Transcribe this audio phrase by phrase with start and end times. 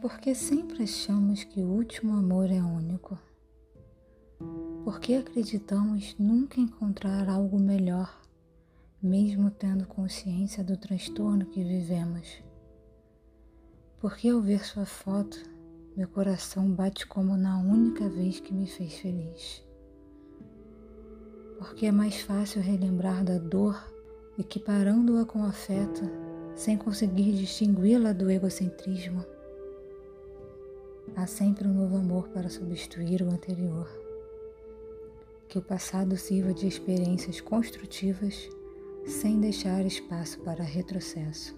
[0.00, 3.18] Porque sempre achamos que o último amor é único?
[4.82, 8.10] Porque acreditamos nunca encontrar algo melhor,
[9.02, 12.42] mesmo tendo consciência do transtorno que vivemos?
[13.98, 15.36] Porque ao ver sua foto,
[15.94, 19.62] meu coração bate como na única vez que me fez feliz?
[21.58, 23.78] Porque é mais fácil relembrar da dor
[24.38, 26.02] equiparando-a com afeto,
[26.54, 29.22] sem conseguir distingui-la do egocentrismo.
[31.16, 33.88] Há sempre um novo amor para substituir o anterior.
[35.48, 38.48] Que o passado sirva de experiências construtivas
[39.06, 41.54] sem deixar espaço para retrocesso.